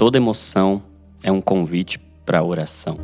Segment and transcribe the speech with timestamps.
[0.00, 0.82] Toda emoção
[1.22, 2.96] é um convite para oração.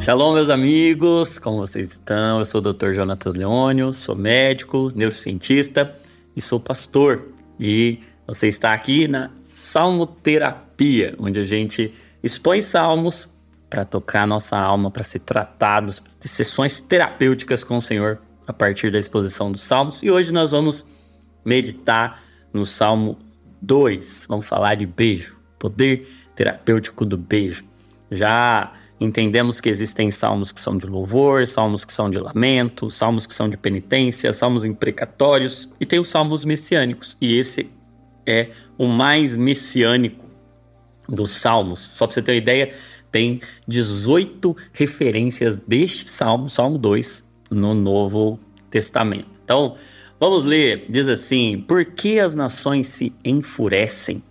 [0.00, 2.40] Shalom, meus amigos, como vocês estão?
[2.40, 2.92] Eu sou o Dr.
[2.92, 5.94] Jonatas Leônio, sou médico, neurocientista
[6.34, 7.28] e sou pastor.
[7.60, 11.94] E você está aqui na Salmoterapia, onde a gente
[12.24, 13.32] expõe salmos
[13.70, 18.90] para tocar nossa alma, para ser tratados, ter sessões terapêuticas com o Senhor a partir
[18.90, 20.02] da exposição dos salmos.
[20.02, 20.86] E hoje nós vamos
[21.44, 23.18] meditar no Salmo
[23.60, 24.24] 2.
[24.26, 27.62] Vamos falar de beijo, poder terapêutico do beijo.
[28.10, 33.26] Já entendemos que existem salmos que são de louvor, salmos que são de lamento, salmos
[33.26, 37.18] que são de penitência, salmos imprecatórios e tem os salmos messiânicos.
[37.20, 37.70] E esse
[38.26, 40.24] é o mais messiânico
[41.06, 41.80] dos salmos.
[41.80, 42.74] Só para você ter uma ideia,
[43.12, 48.38] tem 18 referências deste salmo, Salmo 2, no Novo
[48.70, 49.28] Testamento.
[49.44, 49.76] Então,
[50.18, 50.86] vamos ler.
[50.88, 54.22] Diz assim: Por que as nações se enfurecem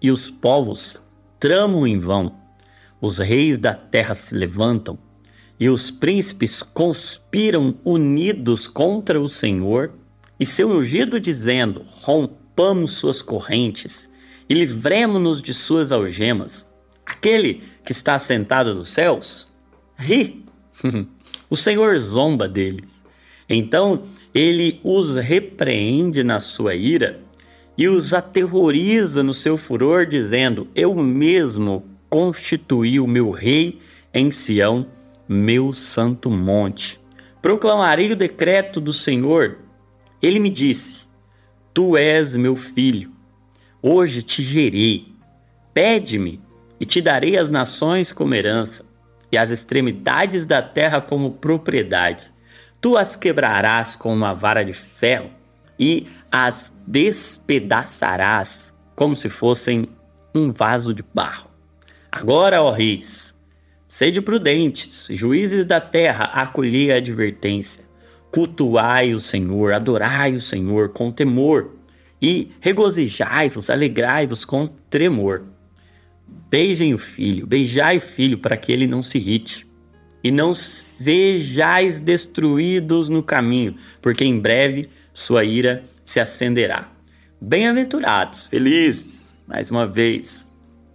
[0.00, 1.02] e os povos
[1.38, 2.34] tramam em vão?
[3.00, 4.98] Os reis da terra se levantam
[5.58, 9.92] e os príncipes conspiram unidos contra o Senhor
[10.38, 14.10] e seu ungido dizendo: Rompamos suas correntes
[14.48, 16.68] e livremos-nos de suas algemas.
[17.06, 19.52] Aquele que está sentado nos céus
[19.96, 20.44] ri.
[21.48, 23.02] o Senhor zomba deles.
[23.48, 24.02] Então
[24.34, 27.20] ele os repreende na sua ira
[27.76, 33.80] e os aterroriza no seu furor, dizendo: Eu mesmo constituí o meu rei
[34.12, 34.86] em Sião,
[35.28, 37.00] meu santo monte.
[37.42, 39.58] Proclamarei o decreto do Senhor.
[40.22, 41.06] Ele me disse:
[41.72, 43.10] Tu és meu filho,
[43.82, 45.12] hoje te gerei.
[45.74, 46.40] Pede-me
[46.78, 48.84] e te darei as nações como herança,
[49.34, 52.32] e as extremidades da terra como propriedade.
[52.80, 55.28] Tu as quebrarás com uma vara de ferro
[55.78, 59.88] e as despedaçarás como se fossem
[60.32, 61.50] um vaso de barro.
[62.12, 63.34] Agora, ó reis,
[63.88, 67.82] sede prudentes, juízes da terra, acolhei a advertência.
[68.30, 71.74] Cultuai o Senhor, adorai o Senhor com temor
[72.22, 75.42] e regozijai-vos, alegrai-vos com tremor
[76.50, 79.66] Beijem o filho, beijai o filho para que ele não se irrite.
[80.22, 86.90] E não sejais destruídos no caminho, porque em breve sua ira se acenderá.
[87.40, 90.46] Bem-aventurados, felizes, mais uma vez,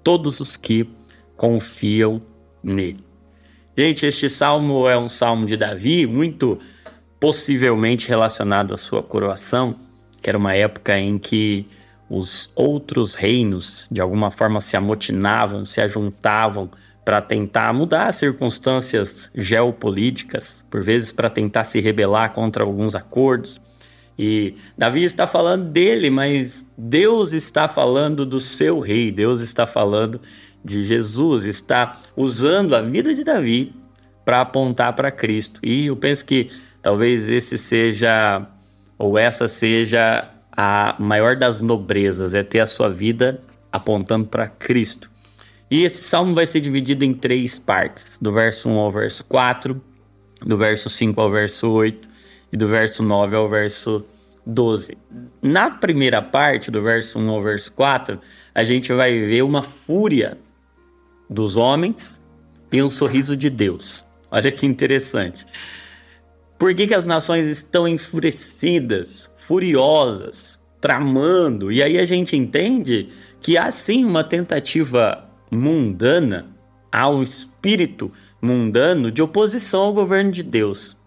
[0.04, 0.90] todos os que
[1.38, 2.22] confiam
[2.64, 3.04] nele.
[3.78, 6.60] Gente, este salmo é um salmo de Davi, muito
[7.20, 9.76] possivelmente relacionado à sua coroação,
[10.22, 11.68] que era uma época em que
[12.10, 16.70] os outros reinos de alguma forma se amotinavam, se ajuntavam
[17.06, 23.62] para tentar mudar as circunstâncias geopolíticas, por vezes para tentar se rebelar contra alguns acordos.
[24.18, 30.20] E Davi está falando dele, mas Deus está falando do seu rei, Deus está falando
[30.64, 33.74] de Jesus, está usando a vida de Davi
[34.26, 35.60] para apontar para Cristo.
[35.64, 36.50] E eu penso que
[36.82, 38.46] talvez esse seja,
[38.98, 40.30] ou essa seja
[40.62, 45.10] a maior das nobrezas é ter a sua vida apontando para Cristo.
[45.72, 49.82] E esse salmo vai ser dividido em três partes, do verso 1 ao verso 4,
[50.42, 52.10] do verso 5 ao verso 8
[52.52, 54.06] e do verso 9 ao verso
[54.46, 54.98] 12.
[55.42, 58.20] Na primeira parte, do verso 1 ao verso 4,
[58.54, 60.38] a gente vai ver uma fúria
[61.30, 62.22] dos homens
[62.70, 64.06] e um sorriso de Deus.
[64.30, 65.46] Olha que interessante.
[66.60, 71.72] Por que, que as nações estão enfurecidas, furiosas, tramando?
[71.72, 73.08] E aí a gente entende
[73.40, 76.48] que há sim uma tentativa mundana,
[76.92, 78.12] há um espírito
[78.42, 80.98] mundano de oposição ao governo de Deus.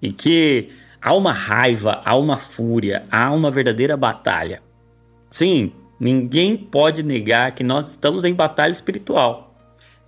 [0.00, 0.68] E que
[1.02, 4.62] há uma raiva, há uma fúria, há uma verdadeira batalha.
[5.28, 9.47] Sim, ninguém pode negar que nós estamos em batalha espiritual.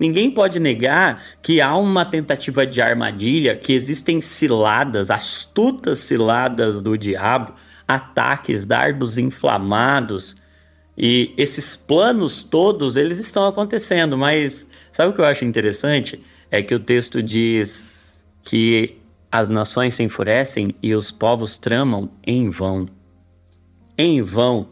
[0.01, 6.97] Ninguém pode negar que há uma tentativa de armadilha, que existem ciladas, astutas ciladas do
[6.97, 7.53] diabo,
[7.87, 10.35] ataques, dardos inflamados.
[10.97, 16.25] E esses planos todos, eles estão acontecendo, mas sabe o que eu acho interessante?
[16.51, 18.97] É que o texto diz que
[19.31, 22.89] as nações se enfurecem e os povos tramam em vão.
[23.99, 24.71] Em vão.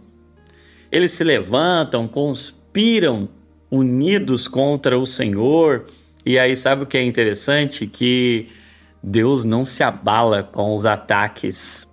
[0.90, 3.28] Eles se levantam, conspiram
[3.70, 5.86] unidos contra o Senhor.
[6.24, 7.86] E aí, sabe o que é interessante?
[7.86, 8.48] Que
[9.02, 11.86] Deus não se abala com os ataques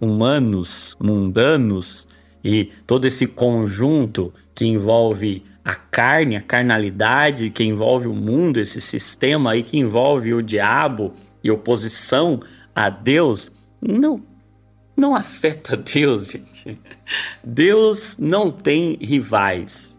[0.00, 2.08] humanos, mundanos
[2.42, 8.80] e todo esse conjunto que envolve a carne, a carnalidade, que envolve o mundo, esse
[8.80, 11.12] sistema aí que envolve o diabo
[11.44, 12.40] e oposição
[12.74, 13.52] a Deus.
[13.80, 14.22] Não,
[14.96, 16.78] não afeta Deus, gente.
[17.44, 19.89] Deus não tem rivais.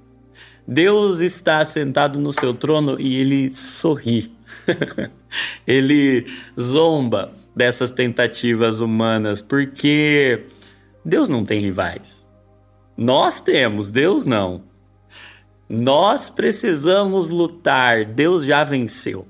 [0.67, 4.31] Deus está sentado no seu trono e ele sorri.
[5.65, 6.25] ele
[6.59, 10.45] zomba dessas tentativas humanas, porque
[11.03, 12.25] Deus não tem rivais.
[12.95, 14.63] Nós temos, Deus não.
[15.67, 19.25] Nós precisamos lutar, Deus já venceu.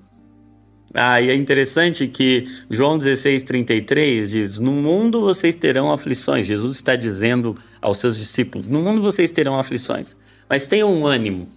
[0.94, 6.46] Ah, e é interessante que João 16, 33 diz: No mundo vocês terão aflições.
[6.46, 10.18] Jesus está dizendo aos seus discípulos: No mundo vocês terão aflições,
[10.52, 11.48] mas tenham um ânimo.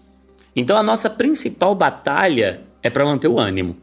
[0.55, 3.76] Então a nossa principal batalha é para manter o ânimo,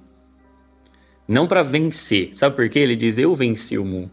[1.28, 2.30] não para vencer.
[2.32, 2.80] Sabe por quê?
[2.80, 4.10] Ele diz: Eu venci o mundo.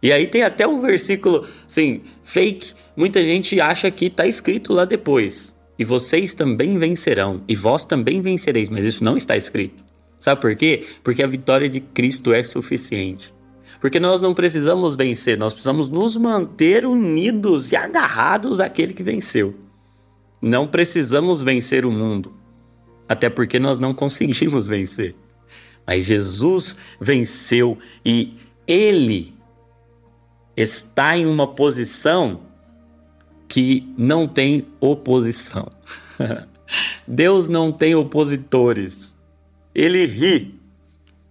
[0.00, 2.72] E aí tem até um versículo, assim, fake.
[2.96, 5.56] Muita gente acha que está escrito lá depois.
[5.76, 9.82] E vocês também vencerão, e vós também vencereis, mas isso não está escrito.
[10.20, 10.86] Sabe por quê?
[11.02, 13.34] Porque a vitória de Cristo é suficiente.
[13.80, 19.71] Porque nós não precisamos vencer, nós precisamos nos manter unidos e agarrados àquele que venceu.
[20.42, 22.34] Não precisamos vencer o mundo,
[23.08, 25.14] até porque nós não conseguimos vencer.
[25.86, 28.34] Mas Jesus venceu e
[28.66, 29.34] ele
[30.56, 32.40] está em uma posição
[33.46, 35.70] que não tem oposição.
[37.06, 39.16] Deus não tem opositores.
[39.74, 40.54] Ele ri.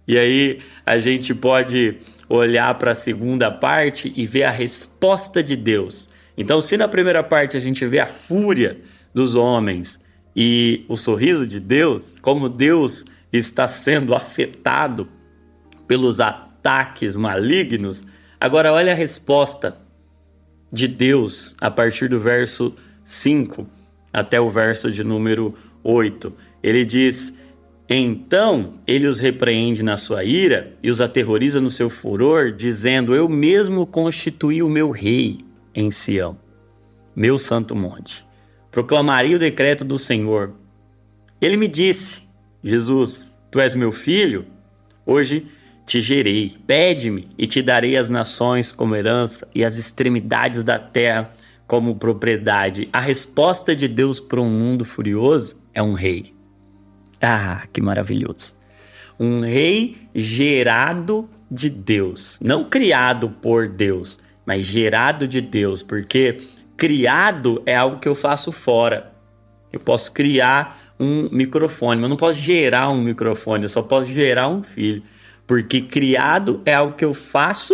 [0.06, 1.98] E aí a gente pode
[2.28, 6.08] olhar para a segunda parte e ver a resposta de Deus.
[6.36, 8.80] Então, se na primeira parte a gente vê a fúria
[9.14, 9.98] dos homens
[10.34, 15.08] e o sorriso de Deus, como Deus está sendo afetado
[15.86, 18.02] pelos ataques malignos,
[18.40, 19.76] agora olha a resposta
[20.72, 22.74] de Deus a partir do verso
[23.04, 23.66] 5
[24.12, 25.54] até o verso de número
[25.84, 26.32] 8.
[26.62, 27.32] Ele diz:
[27.88, 33.28] Então ele os repreende na sua ira e os aterroriza no seu furor, dizendo: Eu
[33.28, 35.44] mesmo constituí o meu rei
[35.74, 36.38] em Sião,
[37.14, 38.24] meu santo monte.
[38.72, 40.54] Proclamaria o decreto do Senhor.
[41.40, 42.22] Ele me disse:
[42.64, 44.46] Jesus, tu és meu filho,
[45.04, 45.46] hoje
[45.86, 46.56] te gerei.
[46.66, 51.30] Pede-me e te darei as nações como herança e as extremidades da terra
[51.66, 52.88] como propriedade.
[52.92, 56.34] A resposta de Deus para um mundo furioso é um rei.
[57.20, 58.56] Ah, que maravilhoso!
[59.20, 66.38] Um rei gerado de Deus, não criado por Deus, mas gerado de Deus, porque
[66.82, 69.12] criado é algo que eu faço fora.
[69.72, 74.06] Eu posso criar um microfone, mas eu não posso gerar um microfone, eu só posso
[74.06, 75.00] gerar um filho.
[75.46, 77.72] Porque criado é algo que eu faço,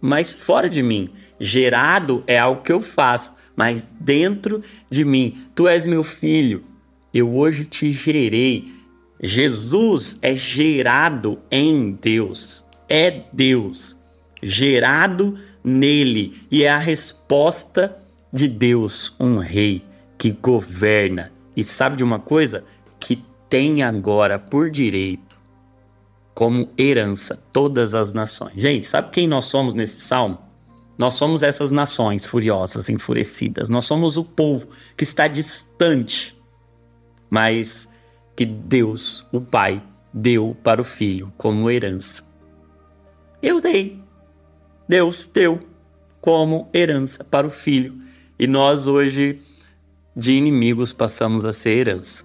[0.00, 1.08] mas fora de mim.
[1.38, 4.60] Gerado é algo que eu faço, mas dentro
[4.90, 5.46] de mim.
[5.54, 6.64] Tu és meu filho,
[7.14, 8.72] eu hoje te gerei.
[9.22, 13.96] Jesus é gerado em Deus, é Deus,
[14.42, 17.96] gerado nele, e é a resposta
[18.32, 19.84] de Deus, um rei
[20.16, 21.32] que governa.
[21.56, 22.64] E sabe de uma coisa?
[23.00, 25.38] Que tem agora por direito
[26.34, 28.60] como herança todas as nações.
[28.60, 30.38] Gente, sabe quem nós somos nesse salmo?
[30.96, 33.68] Nós somos essas nações furiosas, enfurecidas.
[33.68, 36.36] Nós somos o povo que está distante,
[37.28, 37.88] mas
[38.36, 39.82] que Deus, o Pai,
[40.12, 42.22] deu para o Filho como herança.
[43.42, 44.00] Eu dei.
[44.88, 45.60] Deus deu
[46.20, 48.00] como herança para o Filho.
[48.38, 49.40] E nós hoje,
[50.14, 52.24] de inimigos, passamos a ser herança.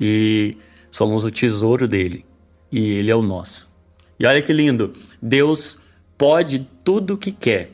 [0.00, 0.56] E
[0.90, 2.24] somos o tesouro dele
[2.70, 3.70] e ele é o nosso.
[4.18, 5.78] E olha que lindo, Deus
[6.16, 7.70] pode tudo o que quer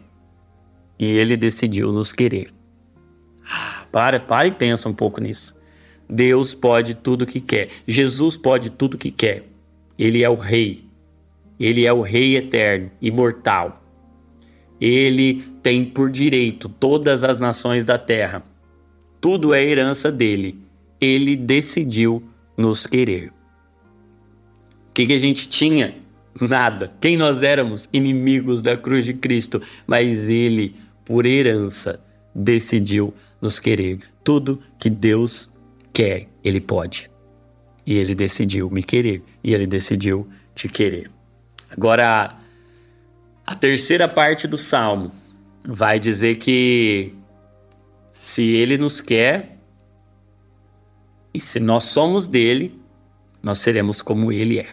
[0.98, 2.52] e ele decidiu nos querer.
[3.90, 5.56] Para, para e pensa um pouco nisso.
[6.08, 7.68] Deus pode tudo o que quer.
[7.86, 9.44] Jesus pode tudo o que quer.
[9.98, 10.84] Ele é o rei.
[11.58, 13.81] Ele é o rei eterno, imortal.
[14.82, 18.42] Ele tem por direito todas as nações da terra.
[19.20, 20.58] Tudo é herança dele.
[21.00, 22.20] Ele decidiu
[22.58, 23.28] nos querer.
[23.28, 25.94] O que, que a gente tinha?
[26.40, 26.92] Nada.
[27.00, 27.88] Quem nós éramos?
[27.92, 29.62] Inimigos da cruz de Cristo.
[29.86, 30.74] Mas Ele,
[31.04, 32.00] por herança,
[32.34, 34.00] decidiu nos querer.
[34.24, 35.48] Tudo que Deus
[35.92, 37.08] quer, Ele pode.
[37.86, 39.22] E Ele decidiu me querer.
[39.44, 41.08] E Ele decidiu te querer.
[41.70, 42.41] Agora,
[43.46, 45.12] a terceira parte do salmo
[45.64, 47.14] vai dizer que
[48.12, 49.58] se Ele nos quer
[51.34, 52.78] e se nós somos dele,
[53.42, 54.68] nós seremos como Ele é.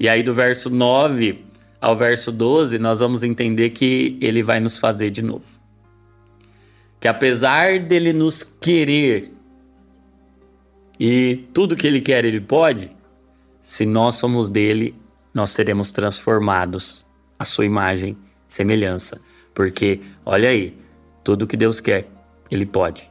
[0.00, 1.44] E aí, do verso 9
[1.80, 5.44] ao verso 12, nós vamos entender que ele vai nos fazer de novo.
[7.00, 9.32] Que apesar dele nos querer
[10.98, 12.90] e tudo que ele quer, ele pode,
[13.62, 14.94] se nós somos dele,
[15.32, 17.06] nós seremos transformados
[17.38, 18.16] a sua imagem
[18.46, 19.20] semelhança.
[19.54, 20.76] Porque, olha aí,
[21.22, 22.08] tudo que Deus quer,
[22.50, 23.10] Ele pode.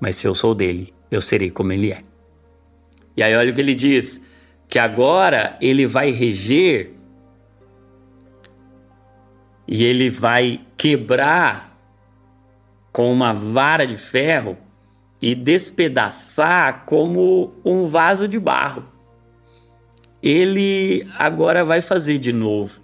[0.00, 2.02] Mas se eu sou dele, eu serei como Ele é.
[3.16, 4.20] E aí, olha o que ele diz:
[4.68, 6.94] que agora Ele vai reger
[9.66, 11.76] e Ele vai quebrar
[12.92, 14.56] com uma vara de ferro
[15.20, 18.84] e despedaçar como um vaso de barro.
[20.22, 22.80] Ele agora vai fazer de novo,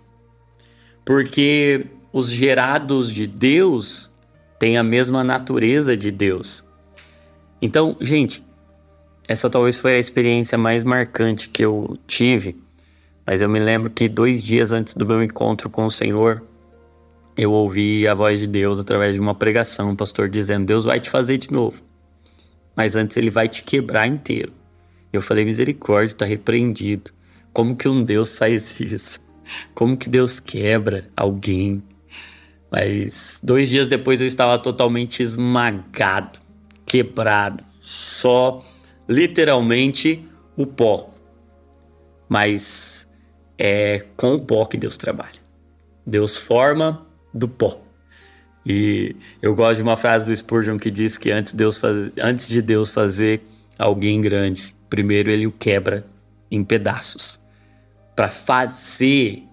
[1.05, 4.11] porque os gerados de Deus
[4.59, 6.65] têm a mesma natureza de Deus.
[7.61, 8.43] Então, gente,
[9.29, 12.57] essa talvez foi a experiência mais marcante que eu tive,
[13.27, 16.43] mas eu me lembro que dois dias antes do meu encontro com o Senhor,
[17.37, 20.99] eu ouvi a voz de Deus através de uma pregação, o pastor dizendo: Deus vai
[21.01, 21.87] te fazer de novo
[22.77, 24.53] mas antes ele vai te quebrar inteiro.
[25.11, 27.11] Eu falei, misericórdia, está repreendido.
[27.57, 29.19] Como que um Deus faz isso?
[29.73, 31.83] Como que Deus quebra alguém?
[32.71, 36.39] Mas dois dias depois eu estava totalmente esmagado,
[36.85, 38.63] quebrado, só
[39.09, 40.23] literalmente
[40.55, 41.15] o pó.
[42.29, 43.09] Mas
[43.57, 45.41] é com o pó que Deus trabalha.
[46.07, 47.81] Deus forma do pó.
[48.67, 52.13] E eu gosto de uma frase do Spurgeon que diz que antes, Deus faz...
[52.21, 53.41] antes de Deus fazer
[53.79, 56.05] alguém grande, primeiro ele o quebra
[56.51, 57.41] em pedaços
[58.17, 59.45] para fazer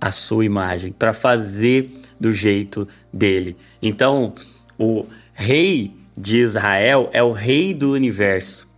[0.00, 3.56] a sua imagem, para fazer do jeito dele.
[3.82, 4.32] Então,
[4.78, 8.68] o rei de Israel é o rei do universo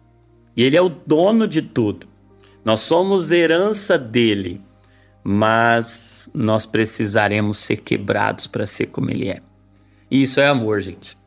[0.57, 2.07] e ele é o dono de tudo.
[2.65, 4.63] Nós somos herança dele,
[5.23, 9.43] mas nós precisaremos ser quebrados para ser como ele é.
[10.11, 11.19] E isso é amor, gente.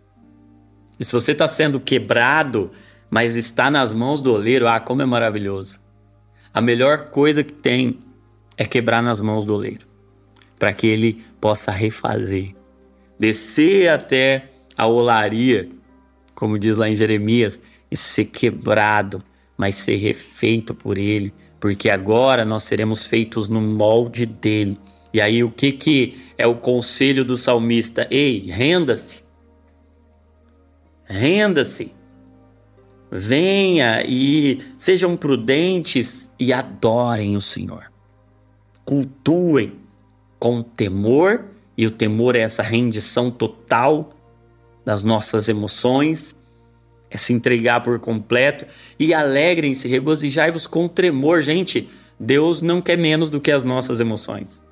[0.99, 2.71] E se você está sendo quebrado,
[3.09, 5.79] mas está nas mãos do oleiro, ah, como é maravilhoso.
[6.53, 7.99] A melhor coisa que tem
[8.57, 9.85] é quebrar nas mãos do oleiro,
[10.57, 12.55] para que ele possa refazer,
[13.19, 15.69] descer até a olaria,
[16.35, 17.59] como diz lá em Jeremias,
[17.89, 19.23] e ser quebrado,
[19.57, 24.77] mas ser refeito por ele, porque agora nós seremos feitos no molde dele
[25.13, 28.07] e aí o que que é o conselho do salmista?
[28.11, 29.23] Ei, renda-se.
[31.05, 31.91] Renda-se.
[33.09, 37.91] Venha e sejam prudentes e adorem o Senhor.
[38.87, 39.73] Cultuem
[40.39, 41.43] com temor,
[41.77, 44.13] e o temor é essa rendição total
[44.85, 46.33] das nossas emoções,
[47.09, 48.65] é se entregar por completo
[48.97, 51.41] e alegrem-se, regozijai-vos com tremor.
[51.41, 54.63] Gente, Deus não quer menos do que as nossas emoções.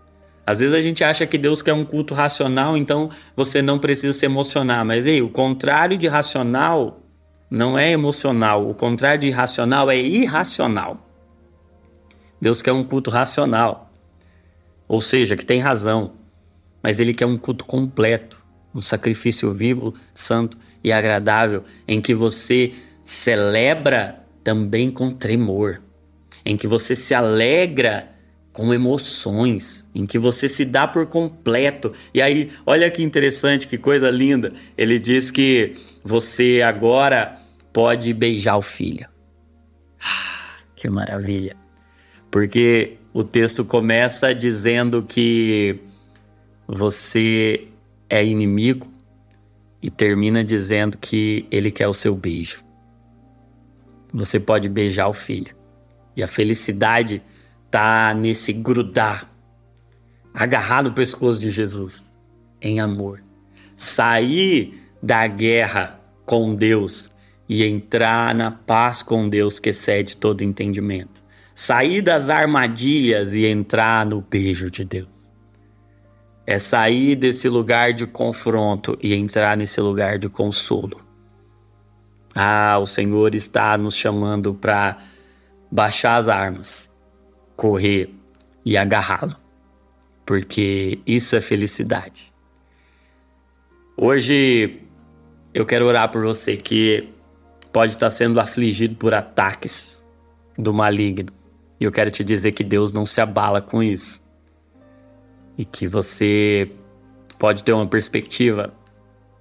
[0.47, 4.17] Às vezes a gente acha que Deus quer um culto racional, então você não precisa
[4.17, 4.85] se emocionar.
[4.85, 7.01] Mas ei, o contrário de racional
[7.49, 8.69] não é emocional.
[8.69, 11.05] O contrário de racional é irracional.
[12.39, 13.84] Deus quer um culto racional.
[14.87, 16.13] Ou seja, que tem razão.
[16.81, 22.73] Mas ele quer um culto completo, um sacrifício vivo, santo e agradável, em que você
[23.03, 25.81] celebra também com tremor,
[26.45, 28.15] em que você se alegra
[28.55, 31.91] com emoções, em que você se dá por completo.
[32.13, 34.53] E aí, olha que interessante, que coisa linda.
[34.77, 37.37] Ele diz que você agora
[37.73, 39.07] pode beijar o filho.
[39.99, 41.57] Ah, que maravilha.
[42.31, 45.79] Porque o texto começa dizendo que
[46.67, 47.69] você
[48.09, 48.91] é inimigo
[49.81, 52.61] e termina dizendo que ele quer o seu beijo.
[54.13, 55.55] Você pode beijar o filho.
[56.13, 57.23] E a felicidade
[57.71, 59.29] tá nesse grudar,
[60.33, 62.03] agarrar no pescoço de Jesus
[62.61, 63.23] em amor.
[63.77, 67.09] Sair da guerra com Deus
[67.47, 71.24] e entrar na paz com Deus que excede todo entendimento.
[71.55, 75.07] Sair das armadilhas e entrar no beijo de Deus.
[76.45, 81.01] É sair desse lugar de confronto e entrar nesse lugar de consolo.
[82.35, 84.97] Ah, o Senhor está nos chamando para
[85.71, 86.91] baixar as armas
[87.55, 88.13] correr
[88.65, 89.37] e agarrá-lo,
[90.25, 92.33] porque isso é felicidade.
[93.95, 94.81] Hoje
[95.53, 97.07] eu quero orar por você que
[97.71, 100.03] pode estar sendo afligido por ataques
[100.57, 101.31] do maligno.
[101.79, 104.23] E eu quero te dizer que Deus não se abala com isso.
[105.57, 106.71] E que você
[107.37, 108.73] pode ter uma perspectiva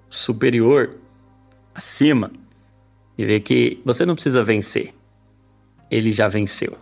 [0.09, 0.97] superior,
[1.75, 2.31] acima,
[3.17, 4.95] e ver que você não precisa vencer.
[5.91, 6.77] Ele já venceu.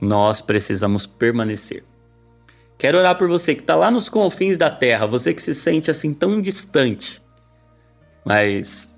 [0.00, 1.84] Nós precisamos permanecer.
[2.76, 5.90] Quero orar por você que está lá nos confins da terra, você que se sente
[5.90, 7.22] assim tão distante,
[8.24, 8.92] mas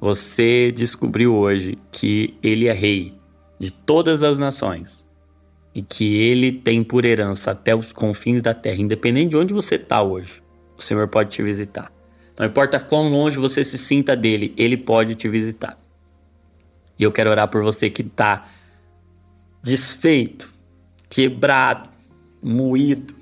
[0.00, 3.17] você descobriu hoje que Ele é Rei
[3.58, 5.04] de todas as nações
[5.74, 9.76] e que Ele tem por herança até os confins da terra, independente de onde você
[9.76, 10.42] está hoje,
[10.76, 11.92] o Senhor pode te visitar.
[12.38, 15.78] Não importa quão longe você se sinta dele, Ele pode te visitar.
[16.98, 18.48] E eu quero orar por você que está
[19.62, 20.52] desfeito,
[21.08, 21.88] quebrado,
[22.42, 23.14] moído.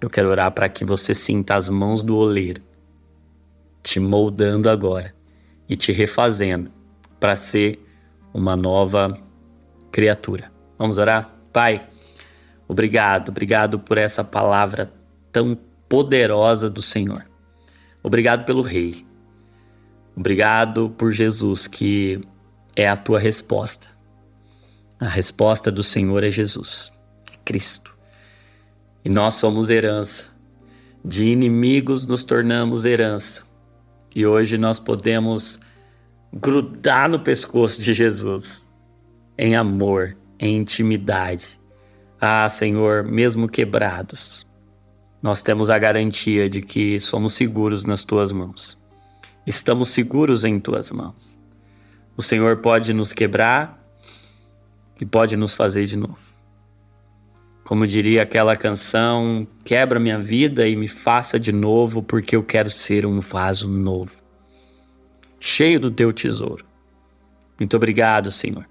[0.00, 2.62] Eu quero orar para que você sinta as mãos do oleiro
[3.82, 5.14] te moldando agora
[5.68, 6.70] e te refazendo
[7.18, 7.78] para ser
[8.32, 9.18] uma nova
[9.90, 10.50] criatura.
[10.78, 11.34] Vamos orar?
[11.52, 11.88] Pai,
[12.66, 14.92] obrigado, obrigado por essa palavra
[15.32, 17.26] tão poderosa do Senhor.
[18.02, 19.04] Obrigado pelo Rei.
[20.16, 22.20] Obrigado por Jesus, que
[22.76, 23.86] é a tua resposta.
[24.98, 26.92] A resposta do Senhor é Jesus,
[27.32, 27.96] é Cristo.
[29.04, 30.26] E nós somos herança.
[31.02, 33.42] De inimigos nos tornamos herança.
[34.14, 35.58] E hoje nós podemos
[36.32, 38.68] grudar no pescoço de Jesus
[39.40, 41.58] em amor, em intimidade.
[42.20, 44.46] Ah, Senhor, mesmo quebrados,
[45.22, 48.78] nós temos a garantia de que somos seguros nas tuas mãos.
[49.46, 51.38] Estamos seguros em tuas mãos.
[52.18, 53.82] O Senhor pode nos quebrar
[55.00, 56.18] e pode nos fazer de novo.
[57.64, 62.70] Como diria aquela canção, quebra minha vida e me faça de novo, porque eu quero
[62.70, 64.18] ser um vaso novo,
[65.38, 66.66] cheio do teu tesouro.
[67.58, 68.68] Muito obrigado, Senhor.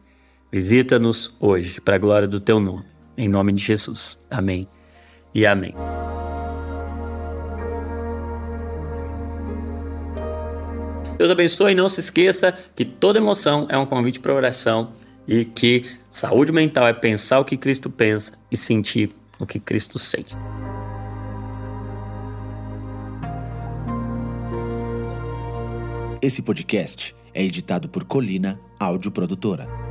[0.52, 2.86] Visita-nos hoje, para a glória do teu nome.
[3.16, 4.20] Em nome de Jesus.
[4.32, 4.68] Amém
[5.34, 5.76] e amém.
[11.18, 14.94] Deus abençoe e não se esqueça que toda emoção é um convite para oração
[15.28, 20.00] e que saúde mental é pensar o que Cristo pensa e sentir o que Cristo
[20.00, 20.36] sente.
[26.22, 29.89] Esse podcast é editado por Colina Áudio Produtora.